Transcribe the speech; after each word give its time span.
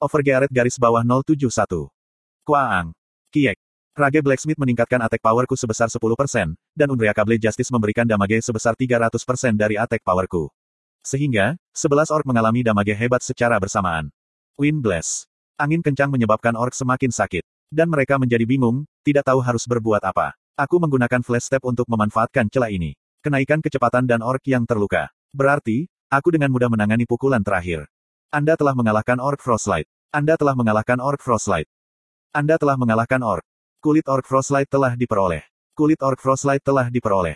Overgearet 0.00 0.48
garis 0.48 0.80
bawah 0.80 1.04
071. 1.04 1.44
Kuaang. 2.48 2.96
Kiek. 3.28 3.60
Rage 3.92 4.24
Blacksmith 4.24 4.56
meningkatkan 4.56 4.96
attack 5.04 5.20
powerku 5.20 5.52
sebesar 5.60 5.92
10%, 5.92 6.56
dan 6.72 6.88
Unbreakable 6.88 7.36
Justice 7.36 7.68
memberikan 7.68 8.08
damage 8.08 8.40
sebesar 8.40 8.72
300% 8.72 9.60
dari 9.60 9.76
attack 9.76 10.00
powerku. 10.00 10.48
Sehingga, 11.04 11.52
11 11.76 12.16
orc 12.16 12.24
mengalami 12.24 12.64
damage 12.64 12.96
hebat 12.96 13.20
secara 13.20 13.60
bersamaan. 13.60 14.08
Wind 14.56 14.80
Blast. 14.80 15.28
Angin 15.60 15.84
kencang 15.84 16.08
menyebabkan 16.08 16.56
orc 16.56 16.72
semakin 16.72 17.12
sakit. 17.12 17.44
Dan 17.68 17.92
mereka 17.92 18.16
menjadi 18.16 18.48
bingung, 18.48 18.88
tidak 19.04 19.28
tahu 19.28 19.44
harus 19.44 19.68
berbuat 19.68 20.00
apa. 20.00 20.32
Aku 20.56 20.80
menggunakan 20.80 21.20
flash 21.20 21.52
step 21.52 21.60
untuk 21.68 21.84
memanfaatkan 21.92 22.48
celah 22.48 22.72
ini. 22.72 22.96
Kenaikan 23.20 23.60
kecepatan 23.60 24.08
dan 24.08 24.24
orc 24.24 24.40
yang 24.48 24.64
terluka. 24.64 25.12
Berarti, 25.36 25.92
aku 26.08 26.32
dengan 26.32 26.48
mudah 26.48 26.72
menangani 26.72 27.04
pukulan 27.04 27.44
terakhir. 27.44 27.84
Anda 28.30 28.54
telah 28.54 28.78
mengalahkan 28.78 29.18
orc 29.18 29.42
Frostlight. 29.42 29.90
Anda 30.14 30.38
telah 30.38 30.54
mengalahkan 30.54 31.02
orc 31.02 31.18
Frostlight. 31.18 31.66
Anda 32.30 32.62
telah 32.62 32.78
mengalahkan 32.78 33.18
orc. 33.26 33.42
Kulit 33.82 34.06
orc 34.06 34.22
Frostlight 34.22 34.70
telah 34.70 34.94
diperoleh. 34.94 35.42
Kulit 35.74 35.98
orc 35.98 36.14
Frostlight 36.22 36.62
telah 36.62 36.86
diperoleh. 36.94 37.34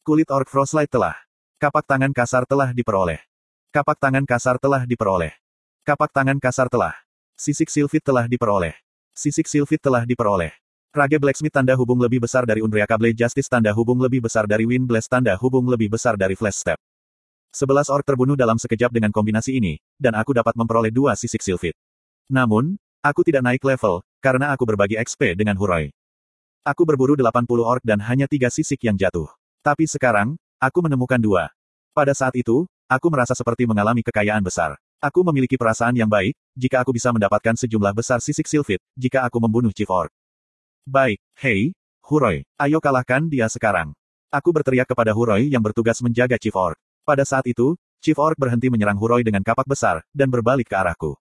Kulit 0.00 0.32
orc 0.32 0.48
Frostlight 0.48 0.88
telah. 0.88 1.12
Kapak 1.60 1.84
tangan 1.84 2.08
kasar 2.16 2.48
telah 2.48 2.72
diperoleh. 2.72 3.20
Kapak 3.68 4.00
tangan 4.00 4.24
kasar 4.24 4.56
telah 4.56 4.88
diperoleh. 4.88 5.36
Kapak 5.84 6.08
tangan 6.08 6.40
kasar 6.40 6.72
telah. 6.72 6.96
Sisik 7.36 7.68
Sylphid 7.68 8.00
telah 8.00 8.24
diperoleh. 8.24 8.72
Sisik 9.12 9.44
Sylphid 9.44 9.84
telah 9.84 10.08
diperoleh. 10.08 10.56
Rage 10.88 11.20
Blacksmith 11.20 11.52
tanda 11.52 11.76
hubung 11.76 12.00
lebih 12.00 12.24
besar 12.24 12.48
dari 12.48 12.64
Unbreakable 12.64 13.12
Justice 13.12 13.52
tanda 13.52 13.76
hubung 13.76 14.00
lebih 14.00 14.24
besar 14.24 14.48
dari 14.48 14.64
Wind 14.64 14.88
Blast 14.88 15.12
tanda 15.12 15.36
hubung 15.36 15.68
lebih 15.68 15.92
besar 15.92 16.16
dari 16.16 16.32
Flash 16.32 16.64
Step. 16.64 16.80
Sebelas 17.54 17.86
orc 17.86 18.02
terbunuh 18.02 18.34
dalam 18.34 18.58
sekejap 18.58 18.90
dengan 18.90 19.14
kombinasi 19.14 19.62
ini, 19.62 19.78
dan 19.94 20.18
aku 20.18 20.34
dapat 20.34 20.58
memperoleh 20.58 20.90
dua 20.90 21.14
sisik 21.14 21.38
Sylphid. 21.38 21.78
Namun, 22.26 22.74
aku 22.98 23.22
tidak 23.22 23.46
naik 23.46 23.62
level, 23.62 24.02
karena 24.18 24.50
aku 24.50 24.66
berbagi 24.66 24.98
XP 24.98 25.38
dengan 25.38 25.54
Huroi. 25.54 25.94
Aku 26.66 26.82
berburu 26.82 27.14
80 27.14 27.46
orc 27.62 27.78
dan 27.86 28.02
hanya 28.02 28.26
tiga 28.26 28.50
sisik 28.50 28.82
yang 28.82 28.98
jatuh. 28.98 29.30
Tapi 29.62 29.86
sekarang, 29.86 30.34
aku 30.58 30.82
menemukan 30.82 31.22
dua. 31.22 31.54
Pada 31.94 32.10
saat 32.10 32.34
itu, 32.34 32.66
aku 32.90 33.06
merasa 33.06 33.38
seperti 33.38 33.70
mengalami 33.70 34.02
kekayaan 34.02 34.42
besar. 34.42 34.74
Aku 34.98 35.22
memiliki 35.22 35.54
perasaan 35.54 35.94
yang 35.94 36.10
baik, 36.10 36.34
jika 36.58 36.82
aku 36.82 36.90
bisa 36.90 37.14
mendapatkan 37.14 37.54
sejumlah 37.54 37.94
besar 37.94 38.18
sisik 38.18 38.50
silfit, 38.50 38.82
jika 38.98 39.22
aku 39.22 39.38
membunuh 39.38 39.70
Chief 39.70 39.86
Orc. 39.86 40.10
Baik, 40.82 41.22
hei, 41.38 41.70
Huroi, 42.02 42.42
ayo 42.58 42.82
kalahkan 42.82 43.30
dia 43.30 43.46
sekarang. 43.46 43.94
Aku 44.34 44.50
berteriak 44.50 44.90
kepada 44.90 45.14
Huroi 45.14 45.54
yang 45.54 45.62
bertugas 45.62 46.02
menjaga 46.02 46.34
Chief 46.34 46.50
Orc. 46.58 46.74
Pada 47.04 47.22
saat 47.28 47.44
itu, 47.44 47.76
Chief 48.00 48.16
Orc 48.16 48.36
berhenti 48.40 48.72
menyerang 48.72 48.98
Huroi 48.98 49.22
dengan 49.22 49.44
kapak 49.44 49.68
besar, 49.68 50.02
dan 50.10 50.32
berbalik 50.32 50.72
ke 50.72 50.76
arahku. 50.76 51.14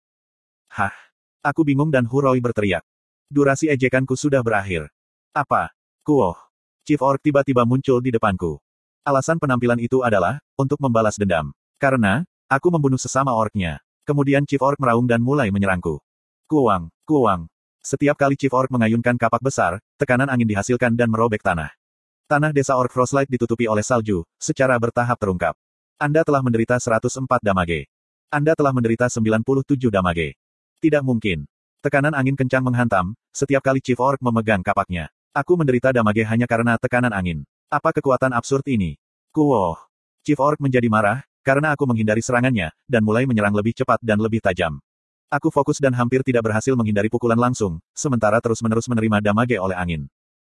Hah? 0.71 0.95
Aku 1.43 1.67
bingung 1.67 1.91
dan 1.91 2.07
Huroi 2.07 2.39
berteriak. 2.39 2.87
Durasi 3.27 3.67
ejekanku 3.67 4.15
sudah 4.15 4.39
berakhir. 4.39 4.87
Apa? 5.35 5.75
Kuoh. 6.07 6.39
Chief 6.87 6.99
Orc 6.99 7.19
tiba-tiba 7.19 7.67
muncul 7.67 7.99
di 7.99 8.15
depanku. 8.15 8.63
Alasan 9.03 9.39
penampilan 9.39 9.83
itu 9.83 9.99
adalah, 10.01 10.39
untuk 10.55 10.79
membalas 10.79 11.19
dendam. 11.19 11.51
Karena, 11.75 12.23
Aku 12.53 12.69
membunuh 12.69 13.01
sesama 13.01 13.33
orknya. 13.33 13.81
Kemudian 14.05 14.45
Chief 14.45 14.61
Orc 14.61 14.77
meraung 14.77 15.09
dan 15.09 15.25
mulai 15.25 15.49
menyerangku. 15.49 15.97
Kuang, 16.45 16.93
kuang. 17.01 17.49
Setiap 17.81 18.13
kali 18.13 18.37
Chief 18.37 18.53
Orc 18.53 18.69
mengayunkan 18.69 19.17
kapak 19.17 19.41
besar, 19.41 19.81
tekanan 19.97 20.29
angin 20.29 20.45
dihasilkan 20.45 20.93
dan 20.93 21.09
merobek 21.09 21.41
tanah. 21.41 21.73
Tanah 22.29 22.53
desa 22.53 22.77
Orc 22.77 22.93
Frostlight 22.93 23.25
ditutupi 23.25 23.65
oleh 23.65 23.81
salju, 23.81 24.21
secara 24.37 24.77
bertahap 24.77 25.17
terungkap. 25.17 25.57
Anda 26.01 26.25
telah 26.25 26.41
menderita 26.41 26.81
104 26.81 27.39
damage. 27.39 27.87
Anda 28.33 28.57
telah 28.57 28.73
menderita 28.73 29.07
97 29.07 29.77
damage. 29.93 30.35
Tidak 30.81 31.05
mungkin. 31.05 31.45
Tekanan 31.85 32.17
angin 32.17 32.33
kencang 32.33 32.65
menghantam, 32.65 33.13
setiap 33.29 33.61
kali 33.61 33.79
Chief 33.79 33.99
Orc 33.99 34.17
memegang 34.19 34.65
kapaknya. 34.65 35.11
Aku 35.31 35.53
menderita 35.53 35.93
damage 35.93 36.25
hanya 36.25 36.49
karena 36.49 36.75
tekanan 36.81 37.13
angin. 37.13 37.45
Apa 37.69 37.93
kekuatan 37.93 38.33
absurd 38.33 38.65
ini? 38.69 38.97
Kuoh. 39.33 39.77
Chief 40.25 40.39
Orc 40.39 40.61
menjadi 40.61 40.87
marah, 40.89 41.25
karena 41.43 41.75
aku 41.75 41.83
menghindari 41.85 42.23
serangannya, 42.23 42.71
dan 42.87 43.01
mulai 43.03 43.27
menyerang 43.27 43.53
lebih 43.53 43.75
cepat 43.75 43.99
dan 43.99 44.17
lebih 44.17 44.39
tajam. 44.39 44.79
Aku 45.33 45.49
fokus 45.49 45.81
dan 45.81 45.91
hampir 45.97 46.21
tidak 46.21 46.45
berhasil 46.45 46.77
menghindari 46.77 47.09
pukulan 47.09 47.37
langsung, 47.37 47.81
sementara 47.97 48.37
terus-menerus 48.37 48.85
menerima 48.85 49.19
damage 49.19 49.57
oleh 49.57 49.73
angin. 49.73 50.05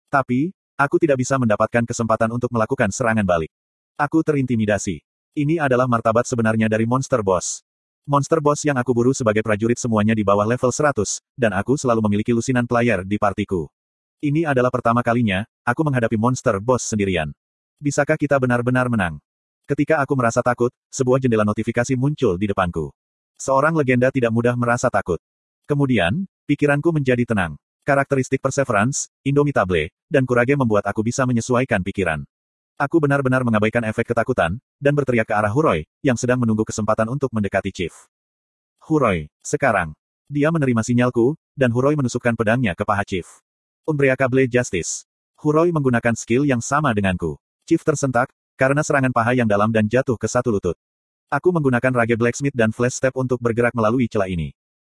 Tapi, 0.09 0.51
aku 0.75 0.97
tidak 0.97 1.21
bisa 1.21 1.37
mendapatkan 1.37 1.85
kesempatan 1.85 2.33
untuk 2.33 2.49
melakukan 2.49 2.89
serangan 2.89 3.23
balik. 3.23 3.53
Aku 3.95 4.25
terintimidasi. 4.25 5.05
Ini 5.31 5.63
adalah 5.63 5.87
martabat 5.87 6.27
sebenarnya 6.27 6.67
dari 6.67 6.83
monster 6.83 7.23
boss. 7.23 7.63
Monster 8.03 8.43
boss 8.43 8.67
yang 8.67 8.75
aku 8.75 8.91
buru 8.91 9.15
sebagai 9.15 9.39
prajurit 9.39 9.79
semuanya 9.79 10.11
di 10.11 10.27
bawah 10.27 10.43
level 10.43 10.75
100, 10.75 11.23
dan 11.39 11.55
aku 11.55 11.79
selalu 11.79 12.03
memiliki 12.03 12.35
lusinan 12.35 12.67
player 12.67 13.07
di 13.07 13.15
partiku. 13.15 13.71
Ini 14.19 14.43
adalah 14.43 14.67
pertama 14.67 14.99
kalinya, 14.99 15.47
aku 15.63 15.87
menghadapi 15.87 16.19
monster 16.19 16.59
boss 16.59 16.83
sendirian. 16.83 17.31
Bisakah 17.79 18.19
kita 18.19 18.43
benar-benar 18.43 18.91
menang? 18.91 19.23
Ketika 19.71 20.03
aku 20.03 20.19
merasa 20.19 20.43
takut, 20.43 20.75
sebuah 20.91 21.23
jendela 21.23 21.47
notifikasi 21.47 21.95
muncul 21.95 22.35
di 22.35 22.51
depanku. 22.51 22.91
Seorang 23.39 23.71
legenda 23.71 24.11
tidak 24.11 24.35
mudah 24.35 24.59
merasa 24.59 24.91
takut. 24.91 25.23
Kemudian, 25.63 26.27
pikiranku 26.43 26.91
menjadi 26.91 27.23
tenang. 27.23 27.55
Karakteristik 27.87 28.43
Perseverance, 28.43 29.07
Indomitable, 29.23 29.95
dan 30.11 30.27
Kurage 30.27 30.59
membuat 30.59 30.83
aku 30.91 31.07
bisa 31.07 31.23
menyesuaikan 31.23 31.79
pikiran. 31.87 32.27
Aku 32.77 32.99
benar-benar 32.99 33.41
mengabaikan 33.41 33.83
efek 33.87 34.11
ketakutan, 34.13 34.59
dan 34.79 34.93
berteriak 34.95 35.27
ke 35.27 35.35
arah 35.35 35.51
Huroi, 35.51 35.87
yang 36.03 36.15
sedang 36.15 36.39
menunggu 36.39 36.67
kesempatan 36.67 37.09
untuk 37.09 37.31
mendekati 37.31 37.71
Chief. 37.71 37.93
Huroi, 38.83 39.29
sekarang. 39.41 39.93
Dia 40.31 40.49
menerima 40.49 40.81
sinyalku, 40.81 41.35
dan 41.53 41.75
Huroi 41.75 41.99
menusukkan 41.99 42.33
pedangnya 42.33 42.73
ke 42.73 42.87
paha 42.87 43.03
Chief. 43.03 43.27
Unbreakable 43.83 44.47
Justice. 44.47 45.05
Huroi 45.41 45.73
menggunakan 45.73 46.13
skill 46.13 46.45
yang 46.45 46.61
sama 46.61 46.93
denganku. 46.93 47.37
Chief 47.65 47.81
tersentak, 47.81 48.29
karena 48.57 48.85
serangan 48.85 49.09
paha 49.09 49.33
yang 49.33 49.49
dalam 49.49 49.73
dan 49.73 49.89
jatuh 49.89 50.17
ke 50.17 50.29
satu 50.29 50.53
lutut. 50.53 50.77
Aku 51.31 51.55
menggunakan 51.55 51.95
Rage 51.95 52.19
Blacksmith 52.19 52.51
dan 52.51 52.75
Flash 52.75 52.99
Step 52.99 53.15
untuk 53.15 53.39
bergerak 53.39 53.71
melalui 53.71 54.11
celah 54.11 54.27
ini. 54.27 54.51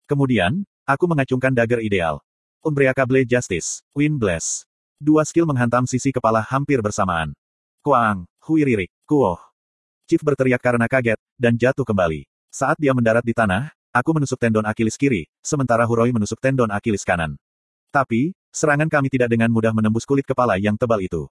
Kemudian, 0.07 0.63
aku 0.87 1.03
mengacungkan 1.05 1.51
dagger 1.51 1.83
ideal. 1.83 2.23
Unbreakable 2.63 3.25
Justice, 3.27 3.83
Wind 3.97 4.21
Blast. 4.21 4.69
Dua 5.01 5.25
skill 5.25 5.49
menghantam 5.49 5.89
sisi 5.89 6.13
kepala 6.13 6.45
hampir 6.45 6.77
bersamaan. 6.79 7.33
Kuang, 7.81 8.29
Huiririk, 8.45 8.93
Kuoh. 9.09 9.41
Chief 10.05 10.21
berteriak 10.21 10.61
karena 10.61 10.85
kaget, 10.85 11.17
dan 11.33 11.57
jatuh 11.57 11.81
kembali. 11.81 12.29
Saat 12.53 12.77
dia 12.77 12.93
mendarat 12.93 13.25
di 13.25 13.33
tanah, 13.33 13.73
aku 13.89 14.21
menusuk 14.21 14.37
tendon 14.37 14.69
Akilis 14.69 15.01
kiri, 15.01 15.25
sementara 15.41 15.81
Huroi 15.89 16.13
menusuk 16.13 16.37
tendon 16.37 16.69
Akilis 16.69 17.01
kanan. 17.01 17.41
Tapi, 17.89 18.37
serangan 18.53 18.85
kami 18.85 19.09
tidak 19.09 19.33
dengan 19.33 19.49
mudah 19.49 19.73
menembus 19.73 20.05
kulit 20.05 20.29
kepala 20.29 20.61
yang 20.61 20.77
tebal 20.77 21.01
itu. 21.01 21.25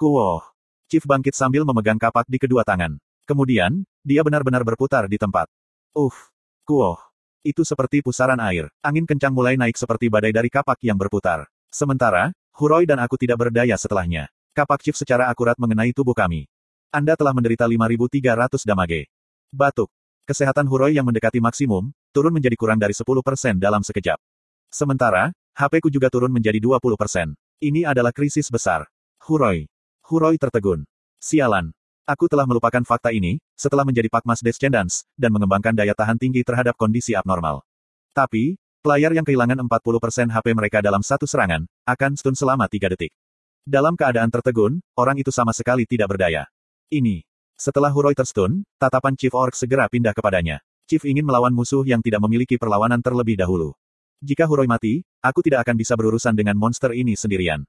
Kuoh. 0.00 0.40
Chief 0.88 1.04
bangkit 1.04 1.36
sambil 1.36 1.68
memegang 1.68 2.00
kapak 2.00 2.24
di 2.24 2.40
kedua 2.40 2.64
tangan. 2.64 2.96
Kemudian, 3.28 3.84
dia 4.00 4.24
benar-benar 4.24 4.64
berputar 4.64 5.04
di 5.12 5.20
tempat. 5.20 5.44
Uff. 5.92 6.32
Kuoh. 6.64 6.96
Itu 7.44 7.68
seperti 7.68 8.00
pusaran 8.00 8.40
air. 8.40 8.72
Angin 8.80 9.04
kencang 9.04 9.36
mulai 9.36 9.60
naik 9.60 9.76
seperti 9.76 10.08
badai 10.08 10.32
dari 10.32 10.48
kapak 10.48 10.80
yang 10.80 10.96
berputar. 10.96 11.44
Sementara, 11.68 12.32
Huroi 12.56 12.88
dan 12.88 12.96
aku 12.96 13.20
tidak 13.20 13.44
berdaya 13.44 13.76
setelahnya. 13.76 14.32
Kapak 14.56 14.80
Chief 14.80 14.96
secara 14.96 15.28
akurat 15.28 15.52
mengenai 15.60 15.92
tubuh 15.92 16.16
kami. 16.16 16.48
Anda 16.88 17.12
telah 17.12 17.36
menderita 17.36 17.68
5300 17.68 18.64
damage. 18.64 19.04
Batuk. 19.52 19.92
Kesehatan 20.24 20.64
Huroi 20.64 20.96
yang 20.96 21.04
mendekati 21.04 21.44
maksimum, 21.44 21.92
turun 22.08 22.32
menjadi 22.32 22.56
kurang 22.56 22.80
dari 22.80 22.96
10% 22.96 23.60
dalam 23.60 23.84
sekejap. 23.84 24.16
Sementara, 24.72 25.28
HP 25.52 25.84
ku 25.84 25.92
juga 25.92 26.08
turun 26.08 26.32
menjadi 26.32 26.56
20%. 26.56 27.36
Ini 27.60 27.84
adalah 27.84 28.16
krisis 28.16 28.48
besar. 28.48 28.88
Huroi. 29.28 29.68
Huroi 30.08 30.40
tertegun. 30.40 30.88
Sialan. 31.20 31.76
Aku 32.08 32.24
telah 32.24 32.48
melupakan 32.48 32.80
fakta 32.80 33.12
ini, 33.12 33.36
setelah 33.60 33.84
menjadi 33.84 34.08
Pakmas 34.08 34.40
Descendants, 34.40 35.04
dan 35.20 35.36
mengembangkan 35.36 35.76
daya 35.76 35.92
tahan 35.92 36.16
tinggi 36.16 36.40
terhadap 36.40 36.80
kondisi 36.80 37.12
abnormal. 37.12 37.60
Tapi, 38.16 38.56
player 38.80 39.12
yang 39.12 39.28
kehilangan 39.28 39.60
40% 39.68 40.32
HP 40.32 40.46
mereka 40.56 40.80
dalam 40.80 41.04
satu 41.04 41.28
serangan, 41.28 41.68
akan 41.84 42.16
stun 42.16 42.32
selama 42.32 42.64
3 42.72 42.96
detik. 42.96 43.12
Dalam 43.66 43.98
keadaan 43.98 44.30
tertegun, 44.30 44.78
orang 44.94 45.18
itu 45.18 45.34
sama 45.34 45.50
sekali 45.50 45.90
tidak 45.90 46.14
berdaya. 46.14 46.46
Ini. 46.86 47.26
Setelah 47.58 47.90
Huroi 47.90 48.14
terstun, 48.14 48.62
tatapan 48.78 49.18
Chief 49.18 49.34
Orc 49.34 49.58
segera 49.58 49.90
pindah 49.90 50.14
kepadanya. 50.14 50.62
Chief 50.86 51.02
ingin 51.02 51.26
melawan 51.26 51.50
musuh 51.50 51.82
yang 51.82 51.98
tidak 51.98 52.22
memiliki 52.22 52.62
perlawanan 52.62 53.02
terlebih 53.02 53.34
dahulu. 53.34 53.74
Jika 54.22 54.46
Huroi 54.46 54.70
mati, 54.70 55.02
aku 55.18 55.42
tidak 55.42 55.66
akan 55.66 55.82
bisa 55.82 55.98
berurusan 55.98 56.38
dengan 56.38 56.54
monster 56.54 56.94
ini 56.94 57.18
sendirian. 57.18 57.66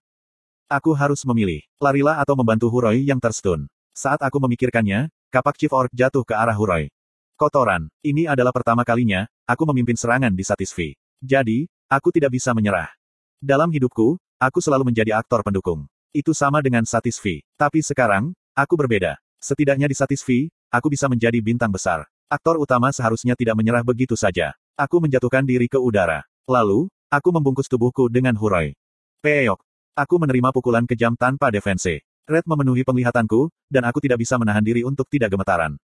Aku 0.70 0.94
harus 0.94 1.26
memilih, 1.26 1.66
larilah 1.82 2.22
atau 2.22 2.38
membantu 2.38 2.70
Huroi 2.70 3.02
yang 3.02 3.18
terstun. 3.18 3.66
Saat 3.90 4.22
aku 4.22 4.38
memikirkannya, 4.38 5.10
kapak 5.34 5.58
Chief 5.58 5.74
Orc 5.74 5.90
jatuh 5.98 6.22
ke 6.22 6.38
arah 6.38 6.54
Huroi. 6.54 6.94
Kotoran, 7.42 7.90
ini 8.06 8.30
adalah 8.30 8.54
pertama 8.54 8.86
kalinya, 8.86 9.26
aku 9.50 9.66
memimpin 9.74 9.98
serangan 9.98 10.30
di 10.30 10.46
Satisfi. 10.46 10.94
Jadi, 11.26 11.66
aku 11.90 12.14
tidak 12.14 12.38
bisa 12.38 12.54
menyerah. 12.54 12.94
Dalam 13.42 13.74
hidupku, 13.74 14.22
aku 14.38 14.62
selalu 14.62 14.94
menjadi 14.94 15.18
aktor 15.18 15.42
pendukung. 15.42 15.86
Itu 16.16 16.34
sama 16.34 16.64
dengan 16.66 16.82
Satisfi. 16.88 17.46
Tapi 17.60 17.84
sekarang, 17.84 18.34
aku 18.58 18.74
berbeda. 18.74 19.20
Setidaknya 19.38 19.86
di 19.86 19.94
Satisfi, 19.94 20.50
aku 20.74 20.90
bisa 20.90 21.06
menjadi 21.06 21.38
bintang 21.44 21.70
besar. 21.70 22.10
Aktor 22.26 22.58
utama 22.58 22.90
seharusnya 22.90 23.38
tidak 23.38 23.54
menyerah 23.54 23.86
begitu 23.86 24.18
saja. 24.18 24.58
Aku 24.74 24.98
menjatuhkan 24.98 25.46
diri 25.46 25.70
ke 25.70 25.78
udara. 25.78 26.26
Lalu, 26.50 26.90
aku 27.14 27.30
membungkus 27.30 27.70
tubuhku 27.70 28.10
dengan 28.10 28.34
huroi. 28.34 28.74
Peok. 29.22 29.60
Aku 29.98 30.22
menerima 30.22 30.54
pukulan 30.54 30.86
kejam 30.86 31.18
tanpa 31.18 31.50
defense. 31.50 32.02
Red 32.28 32.44
memenuhi 32.44 32.84
penglihatanku, 32.84 33.48
dan 33.72 33.88
aku 33.88 34.04
tidak 34.04 34.20
bisa 34.20 34.36
menahan 34.36 34.62
diri 34.62 34.84
untuk 34.84 35.08
tidak 35.08 35.32
gemetaran. 35.32 35.80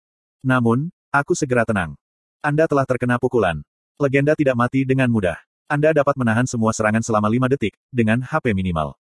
Namun, 0.47 0.93
aku 1.11 1.35
segera 1.35 1.67
tenang. 1.67 1.99
Anda 2.39 2.71
telah 2.71 2.87
terkena 2.87 3.19
pukulan. 3.19 3.59
Legenda 3.99 4.39
tidak 4.39 4.55
mati 4.55 4.87
dengan 4.87 5.11
mudah. 5.11 5.48
Anda 5.69 5.93
dapat 5.93 6.17
menahan 6.17 6.49
semua 6.49 6.73
serangan 6.73 7.05
selama 7.05 7.29
lima 7.29 7.45
detik, 7.45 7.77
dengan 7.93 8.25
HP 8.25 8.57
minimal. 8.57 8.97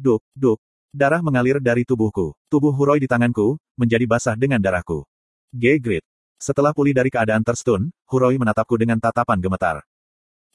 Duk, 0.00 0.24
duk. 0.32 0.56
Darah 0.96 1.20
mengalir 1.20 1.60
dari 1.60 1.84
tubuhku. 1.84 2.32
Tubuh 2.48 2.72
Huroi 2.72 3.04
di 3.04 3.04
tanganku, 3.04 3.60
menjadi 3.76 4.08
basah 4.08 4.32
dengan 4.32 4.64
darahku. 4.64 5.04
G-Grit. 5.52 6.00
Setelah 6.40 6.72
pulih 6.72 6.96
dari 6.96 7.12
keadaan 7.12 7.44
terstun, 7.44 7.92
Huroi 8.08 8.40
menatapku 8.40 8.80
dengan 8.80 8.96
tatapan 8.96 9.44
gemetar. 9.44 9.84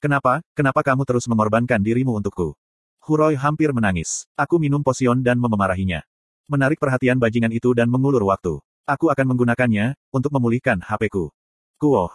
Kenapa, 0.01 0.41
kenapa 0.57 0.81
kamu 0.81 1.05
terus 1.05 1.29
mengorbankan 1.29 1.77
dirimu 1.77 2.17
untukku? 2.17 2.57
Huroi 3.05 3.37
hampir 3.37 3.69
menangis. 3.69 4.25
Aku 4.33 4.57
minum 4.57 4.81
posion 4.81 5.21
dan 5.21 5.37
memarahinya. 5.37 6.01
Menarik 6.49 6.81
perhatian 6.81 7.21
bajingan 7.21 7.53
itu 7.53 7.69
dan 7.77 7.85
mengulur 7.85 8.25
waktu. 8.25 8.57
Aku 8.89 9.13
akan 9.13 9.37
menggunakannya, 9.37 9.93
untuk 10.09 10.33
memulihkan 10.33 10.81
HP-ku. 10.81 11.29
Kuoh. 11.77 12.09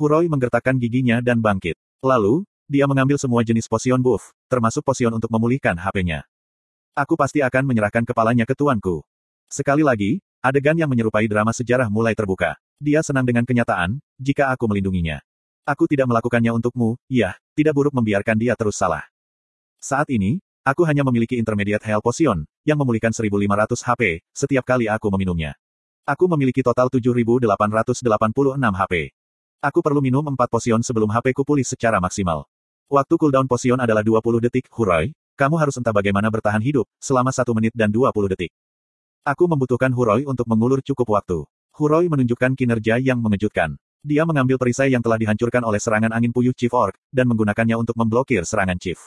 Huroi 0.00 0.32
menggertakkan 0.32 0.80
giginya 0.80 1.20
dan 1.20 1.44
bangkit. 1.44 1.76
Lalu, 2.00 2.48
dia 2.70 2.86
mengambil 2.86 3.18
semua 3.18 3.42
jenis 3.42 3.66
posion 3.66 3.98
buff, 3.98 4.30
termasuk 4.46 4.86
posion 4.86 5.10
untuk 5.10 5.26
memulihkan 5.26 5.74
HP-nya. 5.74 6.22
Aku 6.94 7.18
pasti 7.18 7.42
akan 7.42 7.66
menyerahkan 7.66 8.06
kepalanya 8.06 8.46
ke 8.46 8.54
tuanku. 8.54 9.02
Sekali 9.50 9.82
lagi, 9.82 10.22
adegan 10.38 10.78
yang 10.78 10.86
menyerupai 10.86 11.26
drama 11.26 11.50
sejarah 11.50 11.90
mulai 11.90 12.14
terbuka. 12.14 12.54
Dia 12.78 13.02
senang 13.02 13.26
dengan 13.26 13.42
kenyataan, 13.42 13.98
jika 14.22 14.54
aku 14.54 14.70
melindunginya. 14.70 15.18
Aku 15.66 15.90
tidak 15.90 16.06
melakukannya 16.14 16.54
untukmu, 16.54 16.94
ya, 17.10 17.34
tidak 17.58 17.74
buruk 17.74 17.90
membiarkan 17.90 18.38
dia 18.38 18.54
terus 18.54 18.78
salah. 18.78 19.02
Saat 19.82 20.06
ini, 20.14 20.38
aku 20.62 20.86
hanya 20.86 21.02
memiliki 21.02 21.34
intermediate 21.42 21.82
health 21.82 22.06
potion, 22.06 22.46
yang 22.62 22.78
memulihkan 22.78 23.10
1500 23.10 23.82
HP, 23.82 24.22
setiap 24.30 24.62
kali 24.62 24.86
aku 24.86 25.10
meminumnya. 25.10 25.58
Aku 26.06 26.30
memiliki 26.30 26.62
total 26.62 26.86
7886 26.86 27.50
HP. 28.62 29.10
Aku 29.60 29.82
perlu 29.82 29.98
minum 29.98 30.22
4 30.22 30.38
potion 30.46 30.80
sebelum 30.80 31.10
HP 31.10 31.34
ku 31.34 31.42
pulih 31.42 31.66
secara 31.66 31.98
maksimal. 31.98 32.46
Waktu 32.90 33.14
cooldown 33.22 33.46
potion 33.46 33.78
adalah 33.78 34.02
20 34.02 34.42
detik, 34.42 34.66
Hurai, 34.74 35.14
kamu 35.38 35.62
harus 35.62 35.78
entah 35.78 35.94
bagaimana 35.94 36.26
bertahan 36.26 36.58
hidup, 36.58 36.90
selama 36.98 37.30
satu 37.30 37.54
menit 37.54 37.70
dan 37.70 37.86
20 37.86 38.10
detik. 38.34 38.50
Aku 39.22 39.46
membutuhkan 39.46 39.94
Huroi 39.94 40.26
untuk 40.26 40.50
mengulur 40.50 40.82
cukup 40.82 41.06
waktu. 41.14 41.46
Huroi 41.70 42.10
menunjukkan 42.10 42.58
kinerja 42.58 42.98
yang 42.98 43.22
mengejutkan. 43.22 43.78
Dia 44.02 44.26
mengambil 44.26 44.58
perisai 44.58 44.90
yang 44.90 45.06
telah 45.06 45.22
dihancurkan 45.22 45.62
oleh 45.62 45.78
serangan 45.78 46.10
angin 46.10 46.34
puyuh 46.34 46.50
Chief 46.50 46.72
Orc, 46.74 46.98
dan 47.14 47.30
menggunakannya 47.30 47.78
untuk 47.78 47.94
memblokir 47.94 48.42
serangan 48.42 48.74
Chief. 48.82 48.98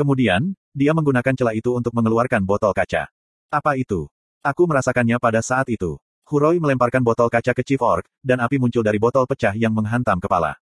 Kemudian, 0.00 0.56
dia 0.72 0.96
menggunakan 0.96 1.36
celah 1.36 1.52
itu 1.52 1.76
untuk 1.76 1.92
mengeluarkan 1.92 2.40
botol 2.48 2.72
kaca. 2.72 3.12
Apa 3.52 3.76
itu? 3.76 4.08
Aku 4.40 4.64
merasakannya 4.64 5.20
pada 5.20 5.44
saat 5.44 5.68
itu. 5.68 6.00
Huroi 6.24 6.56
melemparkan 6.56 7.04
botol 7.04 7.28
kaca 7.28 7.52
ke 7.52 7.60
Chief 7.68 7.82
Orc, 7.84 8.08
dan 8.24 8.40
api 8.40 8.56
muncul 8.56 8.80
dari 8.80 8.96
botol 8.96 9.28
pecah 9.28 9.52
yang 9.52 9.76
menghantam 9.76 10.16
kepala. 10.16 10.56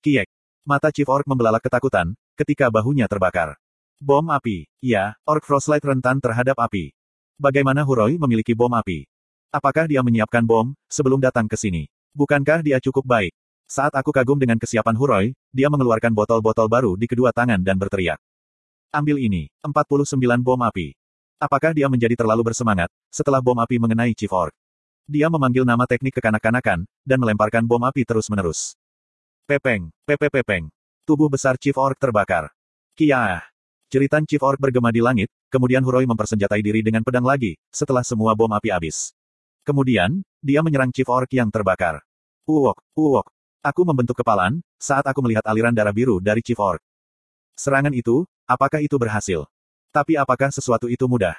Kiek. 0.00 0.30
Mata 0.62 0.94
Chief 0.94 1.10
Orc 1.10 1.26
membelalak 1.26 1.58
ketakutan, 1.58 2.14
ketika 2.38 2.70
bahunya 2.70 3.10
terbakar. 3.10 3.58
Bom 3.98 4.30
api. 4.30 4.70
Ya, 4.78 5.18
Orc 5.26 5.42
Frostlight 5.42 5.82
rentan 5.82 6.22
terhadap 6.22 6.54
api. 6.54 6.94
Bagaimana 7.34 7.82
Huroi 7.82 8.14
memiliki 8.14 8.54
bom 8.54 8.70
api? 8.70 9.02
Apakah 9.50 9.90
dia 9.90 10.06
menyiapkan 10.06 10.46
bom, 10.46 10.70
sebelum 10.86 11.18
datang 11.18 11.50
ke 11.50 11.58
sini? 11.58 11.90
Bukankah 12.14 12.62
dia 12.62 12.78
cukup 12.78 13.02
baik? 13.02 13.34
Saat 13.66 13.90
aku 13.98 14.14
kagum 14.14 14.38
dengan 14.38 14.54
kesiapan 14.54 14.94
Huroi, 14.94 15.34
dia 15.50 15.66
mengeluarkan 15.66 16.14
botol-botol 16.14 16.70
baru 16.70 16.94
di 16.94 17.10
kedua 17.10 17.34
tangan 17.34 17.58
dan 17.58 17.74
berteriak. 17.74 18.22
Ambil 18.94 19.18
ini, 19.18 19.50
49 19.66 20.14
bom 20.46 20.62
api. 20.62 20.94
Apakah 21.42 21.74
dia 21.74 21.90
menjadi 21.90 22.14
terlalu 22.14 22.54
bersemangat, 22.54 22.86
setelah 23.10 23.42
bom 23.42 23.58
api 23.58 23.82
mengenai 23.82 24.14
Chief 24.14 24.30
Orc? 24.30 24.54
Dia 25.10 25.26
memanggil 25.26 25.66
nama 25.66 25.90
teknik 25.90 26.22
kekanak-kanakan, 26.22 26.86
dan 27.02 27.18
melemparkan 27.18 27.66
bom 27.66 27.82
api 27.82 28.06
terus-menerus. 28.06 28.78
Pepeng, 29.42 29.90
pepe 30.06 30.30
pepeng. 30.30 30.70
Tubuh 31.02 31.26
besar 31.26 31.58
Chief 31.58 31.74
Orc 31.74 31.98
terbakar. 31.98 32.54
Kiaah. 32.94 33.42
Jeritan 33.90 34.22
Chief 34.22 34.38
Orc 34.38 34.54
bergema 34.54 34.94
di 34.94 35.02
langit, 35.02 35.34
kemudian 35.50 35.82
Huroi 35.82 36.06
mempersenjatai 36.06 36.62
diri 36.62 36.78
dengan 36.78 37.02
pedang 37.02 37.26
lagi, 37.26 37.58
setelah 37.74 38.06
semua 38.06 38.38
bom 38.38 38.46
api 38.54 38.70
habis. 38.70 39.10
Kemudian, 39.66 40.22
dia 40.38 40.62
menyerang 40.62 40.94
Chief 40.94 41.10
Orc 41.10 41.26
yang 41.34 41.50
terbakar. 41.50 42.06
Uwok, 42.46 42.86
uwok. 42.94 43.34
Aku 43.66 43.82
membentuk 43.82 44.22
kepalan, 44.22 44.62
saat 44.78 45.02
aku 45.10 45.18
melihat 45.26 45.42
aliran 45.50 45.74
darah 45.74 45.90
biru 45.90 46.22
dari 46.22 46.38
Chief 46.38 46.56
Orc. 46.62 46.78
Serangan 47.58 47.98
itu, 47.98 48.22
apakah 48.46 48.78
itu 48.78 48.94
berhasil? 48.94 49.42
Tapi 49.90 50.22
apakah 50.22 50.54
sesuatu 50.54 50.86
itu 50.86 51.10
mudah? 51.10 51.34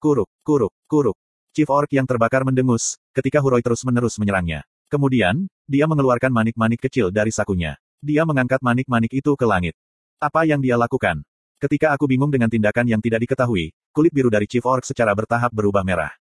Kuruk, 0.00 0.32
kuruk, 0.40 0.72
kuruk. 0.88 1.20
Chief 1.52 1.68
Orc 1.68 1.92
yang 1.92 2.08
terbakar 2.08 2.48
mendengus, 2.48 2.96
ketika 3.12 3.44
Huroi 3.44 3.60
terus-menerus 3.60 4.16
menyerangnya. 4.16 4.64
Kemudian, 4.88 5.52
dia 5.72 5.88
mengeluarkan 5.88 6.28
manik-manik 6.28 6.84
kecil 6.84 7.08
dari 7.08 7.32
sakunya. 7.32 7.80
Dia 8.04 8.28
mengangkat 8.28 8.60
manik-manik 8.60 9.08
itu 9.08 9.32
ke 9.32 9.48
langit. 9.48 9.72
Apa 10.20 10.44
yang 10.44 10.60
dia 10.60 10.76
lakukan? 10.76 11.24
Ketika 11.56 11.96
aku 11.96 12.04
bingung 12.04 12.28
dengan 12.28 12.52
tindakan 12.52 12.84
yang 12.84 13.00
tidak 13.00 13.24
diketahui, 13.24 13.72
kulit 13.96 14.12
biru 14.12 14.28
dari 14.28 14.44
Chief 14.44 14.60
Orc 14.60 14.84
secara 14.84 15.16
bertahap 15.16 15.48
berubah 15.48 15.80
merah. 15.80 16.12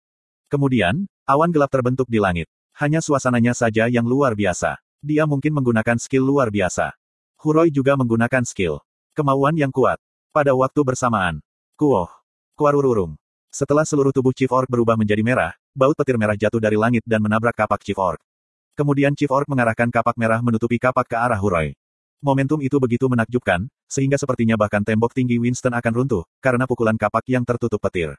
Kemudian, 0.47 1.03
awan 1.27 1.51
gelap 1.51 1.67
terbentuk 1.67 2.07
di 2.07 2.23
langit. 2.23 2.47
Hanya 2.79 3.03
suasananya 3.03 3.51
saja 3.51 3.91
yang 3.91 4.07
luar 4.07 4.39
biasa. 4.39 4.79
Dia 5.03 5.27
mungkin 5.27 5.51
menggunakan 5.51 5.99
skill 5.99 6.23
luar 6.23 6.47
biasa. 6.47 6.95
Huroi 7.43 7.75
juga 7.75 7.99
menggunakan 7.99 8.47
skill. 8.47 8.79
Kemauan 9.11 9.59
yang 9.59 9.75
kuat. 9.75 9.99
Pada 10.31 10.55
waktu 10.55 10.79
bersamaan. 10.79 11.43
Kuoh. 11.75 12.07
Kuarururung. 12.55 13.19
Setelah 13.51 13.83
seluruh 13.83 14.15
tubuh 14.15 14.31
Chief 14.31 14.47
Orc 14.47 14.71
berubah 14.71 14.95
menjadi 14.95 15.19
merah, 15.27 15.51
baut 15.75 15.97
petir 15.99 16.15
merah 16.15 16.39
jatuh 16.39 16.63
dari 16.63 16.79
langit 16.79 17.03
dan 17.03 17.19
menabrak 17.19 17.57
kapak 17.57 17.83
Chief 17.83 17.99
Orc. 17.99 18.23
Kemudian 18.71 19.11
Chief 19.13 19.27
Orc 19.27 19.47
mengarahkan 19.51 19.91
kapak 19.91 20.15
merah 20.15 20.39
menutupi 20.39 20.79
kapak 20.79 21.11
ke 21.11 21.17
arah 21.19 21.35
Huroi. 21.37 21.75
Momentum 22.21 22.61
itu 22.61 22.77
begitu 22.77 23.09
menakjubkan, 23.09 23.65
sehingga 23.89 24.15
sepertinya 24.15 24.53
bahkan 24.55 24.85
tembok 24.85 25.11
tinggi 25.11 25.41
Winston 25.41 25.73
akan 25.73 25.91
runtuh, 25.91 26.23
karena 26.39 26.63
pukulan 26.69 26.95
kapak 26.95 27.25
yang 27.27 27.43
tertutup 27.43 27.81
petir. 27.81 28.13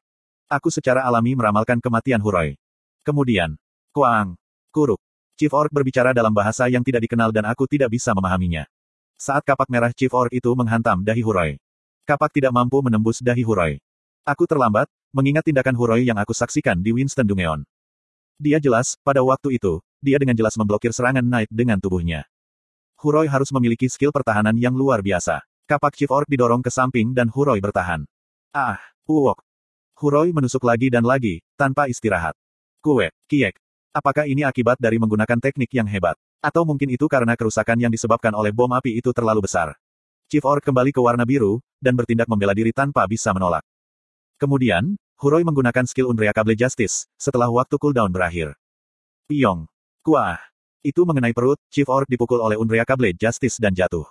Aku 0.51 0.69
secara 0.69 1.07
alami 1.07 1.33
meramalkan 1.33 1.81
kematian 1.81 2.21
Huroi. 2.21 2.59
Kemudian, 3.07 3.57
Kuang, 3.95 4.37
Kuruk. 4.69 5.01
Chief 5.39 5.49
Orc 5.49 5.73
berbicara 5.73 6.13
dalam 6.13 6.35
bahasa 6.35 6.69
yang 6.69 6.85
tidak 6.85 7.09
dikenal 7.09 7.33
dan 7.33 7.49
aku 7.49 7.65
tidak 7.65 7.89
bisa 7.89 8.13
memahaminya. 8.13 8.69
Saat 9.17 9.47
kapak 9.47 9.71
merah 9.73 9.95
Chief 9.95 10.11
Orc 10.13 10.35
itu 10.35 10.51
menghantam 10.53 11.01
dahi 11.01 11.23
Huroi. 11.25 11.56
Kapak 12.05 12.35
tidak 12.35 12.53
mampu 12.53 12.82
menembus 12.82 13.23
dahi 13.23 13.47
Huroi. 13.47 13.79
Aku 14.27 14.51
terlambat, 14.51 14.91
mengingat 15.15 15.47
tindakan 15.47 15.79
Huroi 15.79 16.06
yang 16.06 16.19
aku 16.19 16.35
saksikan 16.35 16.82
di 16.82 16.91
Winston 16.91 17.27
Dungeon. 17.27 17.63
Dia 18.39 18.59
jelas, 18.59 18.99
pada 19.06 19.23
waktu 19.23 19.63
itu, 19.63 19.79
dia 20.03 20.19
dengan 20.19 20.35
jelas 20.35 20.59
memblokir 20.59 20.91
serangan 20.91 21.23
Knight 21.23 21.49
dengan 21.49 21.79
tubuhnya. 21.79 22.27
Huroi 22.99 23.31
harus 23.31 23.51
memiliki 23.55 23.87
skill 23.87 24.11
pertahanan 24.11 24.55
yang 24.59 24.75
luar 24.75 25.01
biasa. 25.01 25.43
Kapak 25.71 25.94
Chief 25.94 26.11
Orc 26.11 26.27
didorong 26.27 26.61
ke 26.61 26.69
samping 26.69 27.15
dan 27.15 27.31
Huroi 27.31 27.63
bertahan. 27.63 28.03
Ah, 28.53 28.82
Uwok. 29.09 29.43
Huroi 29.99 30.35
menusuk 30.35 30.63
lagi 30.67 30.91
dan 30.91 31.06
lagi, 31.06 31.41
tanpa 31.55 31.87
istirahat. 31.87 32.35
Kue, 32.82 33.15
Kiek. 33.31 33.55
Apakah 33.94 34.27
ini 34.27 34.43
akibat 34.43 34.77
dari 34.82 34.99
menggunakan 34.99 35.39
teknik 35.39 35.71
yang 35.71 35.87
hebat? 35.87 36.19
Atau 36.43 36.67
mungkin 36.67 36.91
itu 36.91 37.06
karena 37.06 37.39
kerusakan 37.39 37.79
yang 37.79 37.93
disebabkan 37.94 38.35
oleh 38.35 38.51
bom 38.51 38.71
api 38.75 38.99
itu 38.99 39.15
terlalu 39.15 39.47
besar? 39.47 39.79
Chief 40.27 40.43
Orc 40.43 40.63
kembali 40.63 40.91
ke 40.91 41.01
warna 41.01 41.23
biru, 41.23 41.63
dan 41.79 41.94
bertindak 41.94 42.27
membela 42.27 42.53
diri 42.53 42.75
tanpa 42.75 43.06
bisa 43.06 43.31
menolak. 43.31 43.63
Kemudian, 44.39 44.99
Huroi 45.23 45.47
menggunakan 45.47 45.87
skill 45.87 46.11
Unreakable 46.11 46.59
Justice, 46.59 47.06
setelah 47.15 47.47
waktu 47.47 47.79
cooldown 47.79 48.11
berakhir. 48.11 48.59
Piong. 49.31 49.71
Kuah. 50.03 50.35
Itu 50.82 51.06
mengenai 51.06 51.31
perut, 51.31 51.63
Chief 51.71 51.87
Orc 51.87 52.11
dipukul 52.11 52.43
oleh 52.43 52.59
Unreakable 52.59 53.15
Justice 53.15 53.63
dan 53.63 53.71
jatuh. 53.71 54.03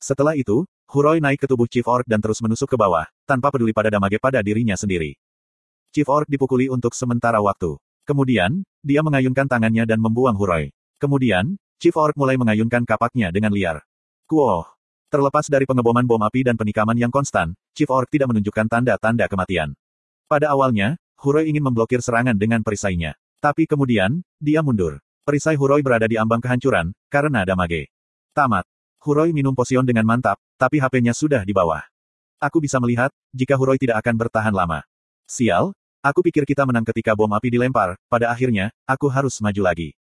Setelah 0.00 0.32
itu, 0.32 0.64
Huroi 0.88 1.20
naik 1.20 1.44
ke 1.44 1.46
tubuh 1.46 1.68
Chief 1.68 1.84
Orc 1.84 2.08
dan 2.08 2.24
terus 2.24 2.40
menusuk 2.40 2.72
ke 2.72 2.76
bawah, 2.80 3.04
tanpa 3.28 3.52
peduli 3.52 3.76
pada 3.76 3.92
damage 3.92 4.16
pada 4.16 4.40
dirinya 4.40 4.72
sendiri. 4.80 5.12
Chief 5.92 6.08
Orc 6.08 6.24
dipukuli 6.24 6.72
untuk 6.72 6.96
sementara 6.96 7.36
waktu. 7.44 7.76
Kemudian, 8.08 8.64
dia 8.80 9.04
mengayunkan 9.04 9.44
tangannya 9.44 9.84
dan 9.84 10.00
membuang 10.00 10.40
Huroi. 10.40 10.72
Kemudian, 10.96 11.60
Chief 11.76 11.92
Orc 11.92 12.16
mulai 12.16 12.40
mengayunkan 12.40 12.88
kapaknya 12.88 13.28
dengan 13.28 13.52
liar. 13.52 13.84
Kuoh. 14.24 14.64
Terlepas 15.12 15.52
dari 15.52 15.68
pengeboman 15.68 16.08
bom 16.08 16.24
api 16.24 16.48
dan 16.48 16.56
penikaman 16.56 16.96
yang 16.96 17.12
konstan, 17.12 17.52
Chief 17.76 17.92
Orc 17.92 18.08
tidak 18.08 18.32
menunjukkan 18.32 18.72
tanda-tanda 18.72 19.28
kematian. 19.28 19.76
Pada 20.32 20.48
awalnya, 20.56 20.96
Huroi 21.20 21.52
ingin 21.52 21.60
memblokir 21.60 22.00
serangan 22.00 22.40
dengan 22.40 22.64
perisainya. 22.64 23.20
Tapi 23.36 23.68
kemudian, 23.68 24.24
dia 24.40 24.64
mundur. 24.64 25.04
Perisai 25.26 25.58
Huroi 25.58 25.82
berada 25.82 26.06
di 26.06 26.14
ambang 26.14 26.38
kehancuran, 26.38 26.94
karena 27.10 27.42
damage. 27.42 27.90
Tamat. 28.30 28.62
Huroi 29.02 29.34
minum 29.34 29.58
posion 29.58 29.82
dengan 29.82 30.06
mantap, 30.06 30.38
tapi 30.54 30.78
HP-nya 30.78 31.10
sudah 31.10 31.42
di 31.42 31.50
bawah. 31.50 31.82
Aku 32.38 32.62
bisa 32.62 32.78
melihat, 32.78 33.10
jika 33.34 33.58
Huroi 33.58 33.74
tidak 33.74 33.98
akan 34.06 34.22
bertahan 34.22 34.54
lama. 34.54 34.86
Sial, 35.26 35.74
aku 35.98 36.22
pikir 36.22 36.46
kita 36.46 36.62
menang 36.62 36.86
ketika 36.86 37.18
bom 37.18 37.26
api 37.34 37.50
dilempar, 37.50 37.98
pada 38.06 38.30
akhirnya, 38.30 38.70
aku 38.86 39.10
harus 39.10 39.34
maju 39.42 39.66
lagi. 39.66 39.98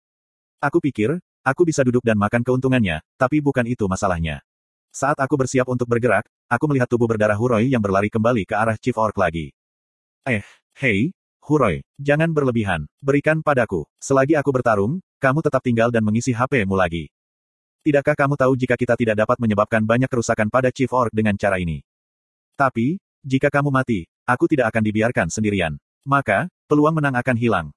Aku 0.57 0.81
pikir, 0.81 1.21
aku 1.45 1.69
bisa 1.69 1.85
duduk 1.85 2.01
dan 2.01 2.17
makan 2.17 2.41
keuntungannya, 2.41 3.05
tapi 3.13 3.45
bukan 3.45 3.69
itu 3.69 3.85
masalahnya. 3.85 4.41
Saat 4.89 5.21
aku 5.21 5.37
bersiap 5.37 5.69
untuk 5.69 5.85
bergerak, 5.85 6.25
aku 6.49 6.65
melihat 6.65 6.89
tubuh 6.89 7.05
berdarah 7.05 7.37
Huroi 7.37 7.69
yang 7.69 7.85
berlari 7.85 8.09
kembali 8.09 8.41
ke 8.49 8.57
arah 8.57 8.73
Chief 8.73 8.97
Orc 8.97 9.13
lagi. 9.21 9.53
Eh, 10.25 10.41
hei, 10.81 11.13
Huroi, 11.45 11.85
jangan 12.01 12.33
berlebihan, 12.33 12.89
berikan 13.05 13.45
padaku. 13.45 13.85
Selagi 14.01 14.33
aku 14.33 14.49
bertarung, 14.49 14.97
kamu 15.21 15.45
tetap 15.45 15.61
tinggal 15.61 15.93
dan 15.93 16.01
mengisi 16.01 16.33
HP-mu 16.33 16.73
lagi. 16.73 17.13
Tidakkah 17.85 18.17
kamu 18.17 18.33
tahu 18.33 18.53
jika 18.57 18.73
kita 18.73 18.97
tidak 18.97 19.21
dapat 19.21 19.37
menyebabkan 19.37 19.85
banyak 19.85 20.09
kerusakan 20.09 20.49
pada 20.49 20.73
Chief 20.73 20.89
Orc 20.89 21.13
dengan 21.13 21.37
cara 21.37 21.61
ini? 21.61 21.85
Tapi, 22.57 22.97
jika 23.21 23.53
kamu 23.53 23.69
mati, 23.69 24.09
aku 24.25 24.49
tidak 24.49 24.73
akan 24.73 24.81
dibiarkan 24.81 25.29
sendirian. 25.29 25.77
Maka, 26.01 26.49
peluang 26.65 26.97
menang 26.97 27.13
akan 27.13 27.37
hilang. 27.37 27.67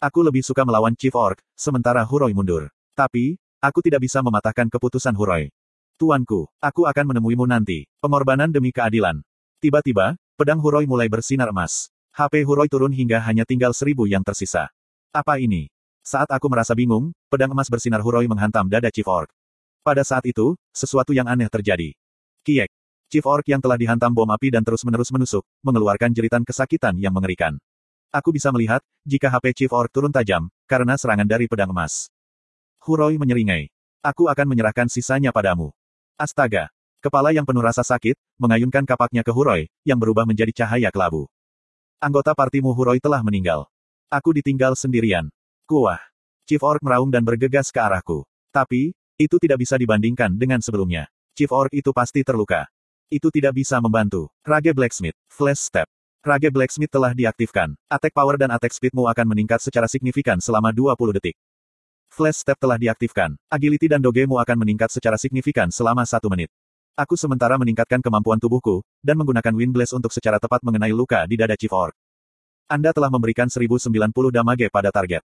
Aku 0.00 0.24
lebih 0.24 0.40
suka 0.40 0.64
melawan 0.64 0.96
Chief 0.96 1.12
Orc, 1.12 1.40
sementara 1.52 2.00
Huroi 2.04 2.32
mundur. 2.32 2.72
Tapi, 2.96 3.36
aku 3.60 3.84
tidak 3.84 4.04
bisa 4.04 4.24
mematahkan 4.24 4.72
keputusan 4.72 5.12
Huroi. 5.12 5.52
Tuanku, 6.00 6.48
aku 6.60 6.88
akan 6.88 7.12
menemuimu 7.12 7.44
nanti. 7.44 7.84
Pengorbanan 8.00 8.48
demi 8.48 8.72
keadilan. 8.72 9.20
Tiba-tiba, 9.60 10.16
pedang 10.40 10.60
Huroi 10.60 10.88
mulai 10.88 11.08
bersinar 11.08 11.52
emas. 11.52 11.88
HP 12.12 12.44
Huroi 12.44 12.68
turun 12.68 12.92
hingga 12.92 13.20
hanya 13.24 13.48
tinggal 13.48 13.72
seribu 13.72 14.04
yang 14.04 14.22
tersisa. 14.22 14.68
Apa 15.10 15.40
ini? 15.40 15.73
Saat 16.04 16.28
aku 16.36 16.52
merasa 16.52 16.76
bingung, 16.76 17.16
pedang 17.32 17.56
emas 17.56 17.72
bersinar 17.72 18.04
Huroi 18.04 18.28
menghantam 18.28 18.68
dada 18.68 18.92
Chief 18.92 19.08
Orc. 19.08 19.32
Pada 19.80 20.04
saat 20.04 20.20
itu, 20.28 20.52
sesuatu 20.68 21.16
yang 21.16 21.24
aneh 21.24 21.48
terjadi. 21.48 21.96
Kiek. 22.44 22.68
Chief 23.08 23.24
Orc 23.24 23.48
yang 23.48 23.64
telah 23.64 23.80
dihantam 23.80 24.12
bom 24.12 24.28
api 24.28 24.52
dan 24.52 24.60
terus-menerus 24.60 25.08
menusuk, 25.08 25.40
mengeluarkan 25.64 26.12
jeritan 26.12 26.44
kesakitan 26.44 27.00
yang 27.00 27.16
mengerikan. 27.16 27.56
Aku 28.12 28.36
bisa 28.36 28.52
melihat, 28.52 28.84
jika 29.08 29.32
HP 29.32 29.64
Chief 29.64 29.72
Orc 29.72 29.88
turun 29.88 30.12
tajam, 30.12 30.52
karena 30.68 30.92
serangan 31.00 31.24
dari 31.24 31.48
pedang 31.48 31.72
emas. 31.72 32.12
Huroi 32.84 33.16
menyeringai. 33.16 33.72
Aku 34.04 34.28
akan 34.28 34.44
menyerahkan 34.44 34.92
sisanya 34.92 35.32
padamu. 35.32 35.72
Astaga. 36.20 36.68
Kepala 37.00 37.32
yang 37.32 37.48
penuh 37.48 37.64
rasa 37.64 37.80
sakit, 37.80 38.20
mengayunkan 38.36 38.84
kapaknya 38.84 39.24
ke 39.24 39.32
Huroi, 39.32 39.72
yang 39.88 39.96
berubah 39.96 40.28
menjadi 40.28 40.52
cahaya 40.52 40.92
kelabu. 40.92 41.32
Anggota 41.96 42.36
partimu 42.36 42.76
Huroi 42.76 43.00
telah 43.00 43.24
meninggal. 43.24 43.72
Aku 44.12 44.36
ditinggal 44.36 44.76
sendirian. 44.76 45.32
Kuah. 45.64 45.96
Chief 46.44 46.60
Orc 46.60 46.84
meraung 46.84 47.08
dan 47.08 47.24
bergegas 47.24 47.72
ke 47.72 47.80
arahku. 47.80 48.28
Tapi, 48.52 48.92
itu 49.16 49.36
tidak 49.40 49.64
bisa 49.64 49.80
dibandingkan 49.80 50.36
dengan 50.36 50.60
sebelumnya. 50.60 51.08
Chief 51.32 51.48
Orc 51.48 51.72
itu 51.72 51.88
pasti 51.88 52.20
terluka. 52.20 52.68
Itu 53.08 53.32
tidak 53.32 53.56
bisa 53.56 53.80
membantu. 53.80 54.28
Rage 54.44 54.76
Blacksmith. 54.76 55.16
Flash 55.32 55.64
Step. 55.64 55.88
Rage 56.20 56.52
Blacksmith 56.52 56.92
telah 56.92 57.16
diaktifkan. 57.16 57.72
Attack 57.88 58.12
power 58.12 58.36
dan 58.36 58.52
attack 58.52 58.76
speedmu 58.76 59.08
akan 59.08 59.24
meningkat 59.24 59.64
secara 59.64 59.88
signifikan 59.88 60.36
selama 60.36 60.68
20 60.68 61.16
detik. 61.16 61.36
Flash 62.12 62.44
Step 62.44 62.60
telah 62.60 62.76
diaktifkan. 62.76 63.32
Agility 63.48 63.88
dan 63.88 64.04
dogemu 64.04 64.36
akan 64.44 64.68
meningkat 64.68 64.92
secara 64.92 65.16
signifikan 65.16 65.72
selama 65.72 66.04
satu 66.04 66.28
menit. 66.28 66.52
Aku 66.92 67.16
sementara 67.16 67.56
meningkatkan 67.56 68.04
kemampuan 68.04 68.36
tubuhku, 68.36 68.84
dan 69.00 69.16
menggunakan 69.16 69.56
Wind 69.56 69.72
Blast 69.72 69.96
untuk 69.96 70.12
secara 70.12 70.36
tepat 70.36 70.60
mengenai 70.60 70.92
luka 70.92 71.24
di 71.24 71.40
dada 71.40 71.56
Chief 71.56 71.72
Orc. 71.72 71.96
Anda 72.68 72.92
telah 72.92 73.08
memberikan 73.08 73.48
1090 73.48 73.88
damage 74.28 74.68
pada 74.68 74.92
target. 74.92 75.24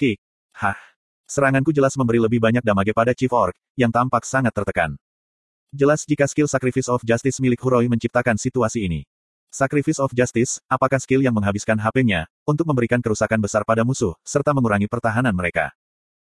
Kick. 0.00 0.16
Hah. 0.56 0.80
Seranganku 1.28 1.76
jelas 1.76 1.92
memberi 2.00 2.16
lebih 2.16 2.40
banyak 2.40 2.64
damage 2.64 2.96
pada 2.96 3.12
Chief 3.12 3.28
Orc, 3.28 3.52
yang 3.76 3.92
tampak 3.92 4.24
sangat 4.24 4.56
tertekan. 4.56 4.96
Jelas 5.76 6.08
jika 6.08 6.24
skill 6.24 6.48
Sacrifice 6.48 6.88
of 6.88 7.04
Justice 7.04 7.36
milik 7.36 7.60
Huroi 7.60 7.84
menciptakan 7.84 8.40
situasi 8.40 8.88
ini. 8.88 9.04
Sacrifice 9.52 10.00
of 10.00 10.08
Justice, 10.16 10.56
apakah 10.72 10.96
skill 11.04 11.20
yang 11.20 11.36
menghabiskan 11.36 11.76
HP-nya, 11.76 12.32
untuk 12.48 12.64
memberikan 12.64 13.04
kerusakan 13.04 13.44
besar 13.44 13.60
pada 13.68 13.84
musuh, 13.84 14.16
serta 14.24 14.56
mengurangi 14.56 14.88
pertahanan 14.88 15.36
mereka. 15.36 15.68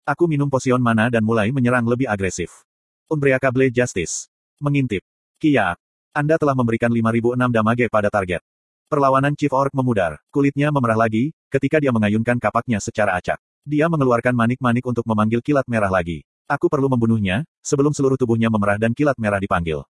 Aku 0.04 0.28
minum 0.28 0.52
posion 0.52 0.84
mana 0.84 1.08
dan 1.08 1.24
mulai 1.24 1.48
menyerang 1.48 1.88
lebih 1.88 2.04
agresif. 2.04 2.68
Umbriaka 3.08 3.48
Blade 3.48 3.72
Justice. 3.72 4.28
Mengintip. 4.60 5.00
Kia. 5.40 5.72
Anda 6.12 6.36
telah 6.36 6.52
memberikan 6.52 6.92
5006 6.92 7.48
damage 7.48 7.88
pada 7.88 8.12
target. 8.12 8.44
Perlawanan 8.92 9.32
Chief 9.32 9.50
Orc 9.50 9.72
memudar, 9.72 10.20
kulitnya 10.28 10.68
memerah 10.68 11.00
lagi, 11.08 11.32
ketika 11.48 11.80
dia 11.80 11.90
mengayunkan 11.90 12.36
kapaknya 12.36 12.76
secara 12.76 13.16
acak. 13.16 13.40
Dia 13.64 13.88
mengeluarkan 13.88 14.36
manik-manik 14.36 14.84
untuk 14.84 15.08
memanggil 15.08 15.40
kilat 15.40 15.64
merah 15.64 15.88
lagi. 15.88 16.20
Aku 16.44 16.68
perlu 16.68 16.84
membunuhnya, 16.92 17.48
sebelum 17.64 17.96
seluruh 17.96 18.20
tubuhnya 18.20 18.52
memerah 18.52 18.76
dan 18.76 18.92
kilat 18.92 19.16
merah 19.16 19.40
dipanggil. 19.40 19.88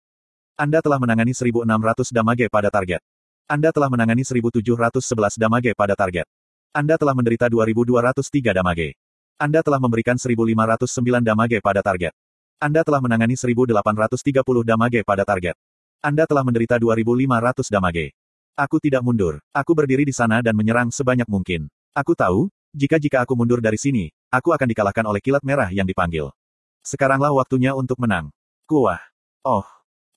Anda 0.55 0.79
telah 0.79 1.03
menangani 1.03 1.35
1600 1.35 2.15
damage 2.15 2.47
pada 2.47 2.71
target. 2.71 3.03
Anda 3.51 3.75
telah 3.75 3.91
menangani 3.91 4.23
1711 4.23 5.35
damage 5.35 5.75
pada 5.75 5.99
target. 5.99 6.31
Anda 6.71 6.95
telah 6.95 7.19
menderita 7.19 7.51
2203 7.51 8.55
damage. 8.55 8.95
Anda 9.35 9.67
telah 9.67 9.83
memberikan 9.83 10.15
1509 10.15 11.27
damage 11.27 11.59
pada 11.59 11.83
target. 11.83 12.15
Anda 12.63 12.87
telah 12.87 13.03
menangani 13.03 13.35
1830 13.35 14.63
damage 14.63 15.03
pada 15.03 15.27
target. 15.27 15.59
Anda 16.07 16.23
telah 16.23 16.47
menderita 16.47 16.79
2500 16.79 17.67
damage. 17.67 18.15
Aku 18.55 18.79
tidak 18.79 19.03
mundur. 19.03 19.43
Aku 19.51 19.75
berdiri 19.75 20.07
di 20.07 20.15
sana 20.15 20.39
dan 20.39 20.55
menyerang 20.55 20.95
sebanyak 20.95 21.27
mungkin. 21.27 21.67
Aku 21.93 22.15
tahu, 22.15 22.47
jika-jika 22.77 23.25
aku 23.25 23.33
mundur 23.33 23.65
dari 23.65 23.81
sini, 23.81 24.13
aku 24.29 24.53
akan 24.53 24.69
dikalahkan 24.69 25.09
oleh 25.09 25.25
kilat 25.25 25.41
merah 25.41 25.73
yang 25.73 25.89
dipanggil. 25.89 26.29
Sekaranglah 26.85 27.33
waktunya 27.33 27.73
untuk 27.73 27.97
menang. 27.97 28.29
Kuah. 28.69 29.01
Oh. 29.41 29.65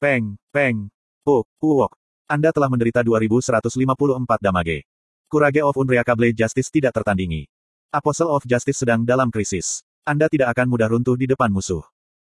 Peng, 0.04 0.36
peng. 0.52 0.92
Puk, 1.24 1.48
puwok. 1.56 1.96
Anda 2.28 2.52
telah 2.52 2.68
menderita 2.68 3.00
2154 3.00 4.44
damage. 4.44 4.84
Kurage 5.32 5.64
of 5.64 5.80
Unreaka 5.80 6.14
Blade 6.20 6.36
Justice 6.36 6.68
tidak 6.68 7.00
tertandingi. 7.00 7.48
Apostle 7.96 8.30
of 8.30 8.44
Justice 8.44 8.84
sedang 8.84 9.08
dalam 9.08 9.32
krisis. 9.32 9.82
Anda 10.04 10.28
tidak 10.28 10.52
akan 10.52 10.68
mudah 10.68 10.92
runtuh 10.92 11.16
di 11.16 11.32
depan 11.32 11.50
musuh. 11.50 11.82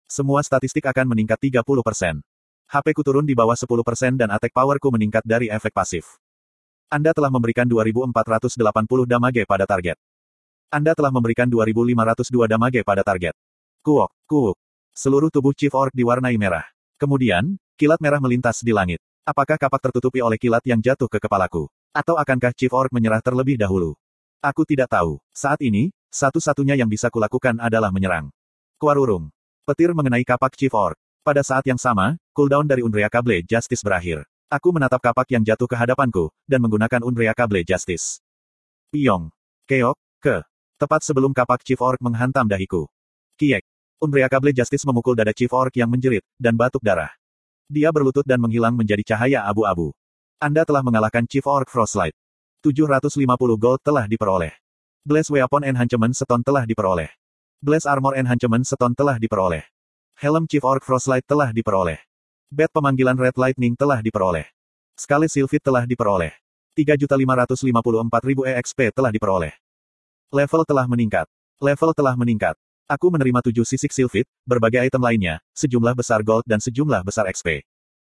Semua 0.07 0.41
statistik 0.41 0.87
akan 0.87 1.11
meningkat 1.11 1.37
30%. 1.37 2.23
HP 2.71 2.85
ku 2.95 3.03
turun 3.03 3.27
di 3.27 3.35
bawah 3.35 3.53
10% 3.53 3.67
dan 4.15 4.31
attack 4.31 4.55
powerku 4.55 4.89
meningkat 4.95 5.27
dari 5.27 5.51
efek 5.51 5.75
pasif. 5.75 6.17
Anda 6.87 7.11
telah 7.11 7.27
memberikan 7.27 7.67
2480 7.67 8.11
damage 9.07 9.43
pada 9.43 9.67
target. 9.67 9.99
Anda 10.71 10.95
telah 10.95 11.11
memberikan 11.11 11.51
2502 11.51 12.47
damage 12.47 12.79
pada 12.87 13.03
target. 13.03 13.35
Kuok, 13.83 14.07
kuok. 14.23 14.55
Seluruh 14.95 15.27
tubuh 15.27 15.51
Chief 15.51 15.71
Orc 15.75 15.91
diwarnai 15.91 16.39
merah. 16.39 16.63
Kemudian, 16.95 17.59
kilat 17.75 17.99
merah 17.99 18.23
melintas 18.23 18.63
di 18.63 18.71
langit. 18.71 19.03
Apakah 19.27 19.59
kapak 19.59 19.91
tertutupi 19.91 20.23
oleh 20.23 20.39
kilat 20.39 20.63
yang 20.63 20.79
jatuh 20.79 21.11
ke 21.11 21.19
kepalaku? 21.19 21.67
Atau 21.91 22.15
akankah 22.15 22.55
Chief 22.55 22.71
Orc 22.71 22.87
menyerah 22.95 23.19
terlebih 23.19 23.59
dahulu? 23.59 23.99
Aku 24.39 24.63
tidak 24.63 24.95
tahu. 24.95 25.19
Saat 25.35 25.59
ini, 25.59 25.91
satu-satunya 26.07 26.79
yang 26.79 26.87
bisa 26.87 27.11
kulakukan 27.11 27.59
adalah 27.59 27.91
menyerang. 27.91 28.31
Kuarurung. 28.79 29.27
Petir 29.67 29.91
mengenai 29.91 30.23
kapak 30.23 30.55
Chief 30.55 30.71
Orc. 30.71 30.95
Pada 31.19 31.43
saat 31.43 31.67
yang 31.67 31.77
sama, 31.83 32.15
cooldown 32.31 32.63
dari 32.63 32.79
Unreaka 32.79 33.19
Blade 33.19 33.43
Justice 33.43 33.83
berakhir. 33.83 34.23
Aku 34.47 34.71
menatap 34.71 35.03
kapak 35.03 35.35
yang 35.35 35.43
jatuh 35.43 35.67
ke 35.67 35.75
hadapanku, 35.75 36.31
dan 36.47 36.63
menggunakan 36.63 37.03
Unreaka 37.03 37.43
Blade 37.43 37.67
Justice. 37.67 38.23
Piong. 38.87 39.35
Keok, 39.67 39.99
ke. 40.23 40.50
Tepat 40.81 41.05
sebelum 41.05 41.29
kapak 41.29 41.61
Chief 41.61 41.77
Orc 41.77 42.01
menghantam 42.01 42.49
dahiku. 42.49 42.89
Kiek. 43.37 43.61
Unbreakable 44.01 44.49
Justice 44.49 44.81
memukul 44.81 45.13
dada 45.13 45.29
Chief 45.29 45.53
Orc 45.53 45.69
yang 45.77 45.85
menjerit, 45.85 46.25
dan 46.41 46.57
batuk 46.57 46.81
darah. 46.81 47.13
Dia 47.69 47.93
berlutut 47.93 48.25
dan 48.25 48.41
menghilang 48.41 48.73
menjadi 48.73 49.13
cahaya 49.13 49.45
abu-abu. 49.45 49.93
Anda 50.41 50.65
telah 50.65 50.81
mengalahkan 50.81 51.29
Chief 51.29 51.45
Orc 51.45 51.69
Frostlight. 51.69 52.17
750 52.65 53.29
gold 53.61 53.77
telah 53.85 54.09
diperoleh. 54.09 54.57
Blaze 55.05 55.29
Weapon 55.29 55.69
Enhancement 55.69 56.17
Stone 56.17 56.41
telah 56.41 56.65
diperoleh. 56.65 57.13
Blaze 57.61 57.85
Armor 57.85 58.17
Enhancement 58.17 58.65
Stone 58.65 58.97
telah 58.97 59.21
diperoleh. 59.21 59.61
Helm 60.17 60.49
Chief 60.49 60.65
Orc 60.65 60.81
Frostlight 60.81 61.29
telah 61.29 61.53
diperoleh. 61.53 62.01
Bed 62.49 62.73
pemanggilan 62.73 63.21
Red 63.21 63.37
Lightning 63.37 63.77
telah 63.77 64.01
diperoleh. 64.01 64.49
Sekali 64.97 65.29
Sylphid 65.29 65.61
telah 65.61 65.85
diperoleh. 65.85 66.33
3.554.000 66.73 68.49
EXP 68.49 68.79
telah 68.97 69.13
diperoleh. 69.13 69.60
Level 70.31 70.63
telah 70.63 70.87
meningkat. 70.87 71.27
Level 71.59 71.91
telah 71.91 72.15
meningkat. 72.15 72.55
Aku 72.87 73.11
menerima 73.11 73.43
tujuh 73.51 73.67
sisik 73.67 73.91
silfit, 73.91 74.23
berbagai 74.47 74.87
item 74.87 75.03
lainnya, 75.03 75.43
sejumlah 75.51 75.91
besar 75.91 76.23
gold 76.23 76.47
dan 76.47 76.63
sejumlah 76.63 77.03
besar 77.03 77.27
XP. 77.27 77.67